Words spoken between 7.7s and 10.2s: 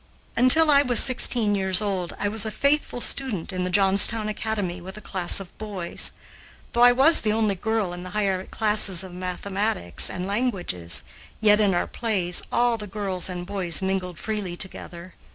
in the higher classes of mathematics